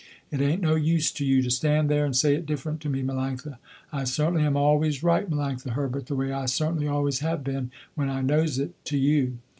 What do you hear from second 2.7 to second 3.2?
to me